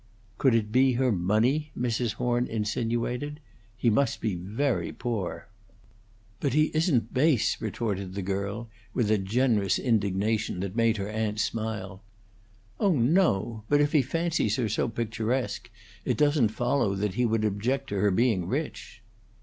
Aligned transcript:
"Could 0.39 0.55
it 0.55 0.71
be 0.71 0.93
her 0.93 1.11
money?" 1.11 1.71
Mrs. 1.77 2.13
Horn 2.13 2.47
insinuated. 2.47 3.39
"He 3.77 3.91
must 3.91 4.19
be 4.19 4.33
very 4.33 4.91
poor." 4.91 5.47
"But 6.39 6.53
he 6.53 6.71
isn't 6.73 7.13
base," 7.13 7.61
retorted 7.61 8.15
the 8.15 8.23
girl, 8.23 8.67
with 8.95 9.11
a 9.11 9.19
generous 9.19 9.77
indignation 9.77 10.59
that 10.61 10.75
made 10.75 10.97
her 10.97 11.07
aunt 11.07 11.39
smile. 11.39 12.01
"Oh 12.79 12.93
no; 12.93 13.63
but 13.69 13.79
if 13.79 13.91
he 13.91 14.01
fancies 14.01 14.55
her 14.55 14.67
so 14.69 14.89
picturesque, 14.89 15.69
it 16.03 16.17
doesn't 16.17 16.49
follow 16.49 16.95
that 16.95 17.13
he 17.13 17.23
would 17.23 17.45
object 17.45 17.89
to 17.89 17.99
her 17.99 18.09
being 18.09 18.47
rich." 18.47 19.03